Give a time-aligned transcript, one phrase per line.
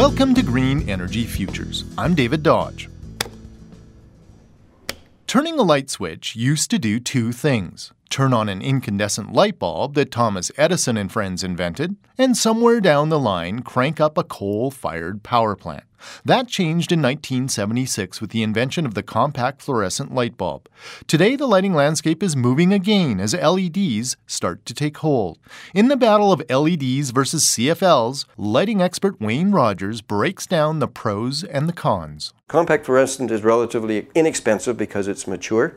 [0.00, 1.84] Welcome to Green Energy Futures.
[1.98, 2.88] I'm David Dodge.
[5.26, 9.92] Turning a light switch used to do two things turn on an incandescent light bulb
[9.96, 14.70] that Thomas Edison and friends invented, and somewhere down the line crank up a coal
[14.70, 15.84] fired power plant.
[16.24, 20.68] That changed in 1976 with the invention of the compact fluorescent light bulb.
[21.06, 25.38] Today, the lighting landscape is moving again as LEDs start to take hold.
[25.74, 31.44] In the battle of LEDs versus CFLs, lighting expert Wayne Rogers breaks down the pros
[31.44, 32.32] and the cons.
[32.48, 35.76] Compact fluorescent is relatively inexpensive because it's mature.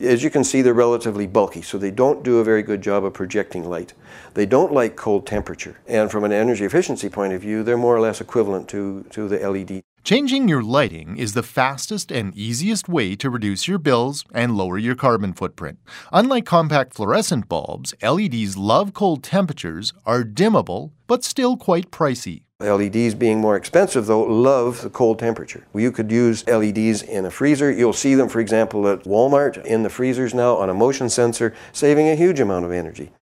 [0.00, 3.04] As you can see, they're relatively bulky, so they don't do a very good job
[3.04, 3.92] of projecting light.
[4.32, 7.96] They don't like cold temperature, and from an energy efficiency point of view, they're more
[7.96, 9.59] or less equivalent to, to the LED.
[10.02, 14.78] Changing your lighting is the fastest and easiest way to reduce your bills and lower
[14.78, 15.78] your carbon footprint.
[16.12, 22.44] Unlike compact fluorescent bulbs, LEDs love cold temperatures, are dimmable, but still quite pricey.
[22.60, 25.66] LEDs being more expensive though love the cold temperature.
[25.74, 27.70] You could use LEDs in a freezer.
[27.70, 31.54] You'll see them for example at Walmart in the freezers now on a motion sensor
[31.72, 33.12] saving a huge amount of energy.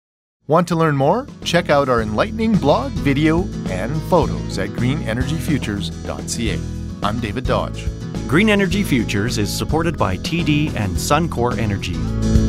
[0.49, 1.27] Want to learn more?
[1.45, 6.59] Check out our enlightening blog, video, and photos at greenenergyfutures.ca.
[7.03, 7.87] I'm David Dodge.
[8.27, 12.48] Green Energy Futures is supported by TD and Suncor Energy.